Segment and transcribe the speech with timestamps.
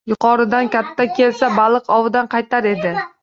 [0.11, 1.51] Yuqoridan katta kelsa...
[1.59, 2.97] baliq ovidan qaytar edi.